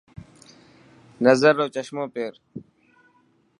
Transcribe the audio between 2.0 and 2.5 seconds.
پير.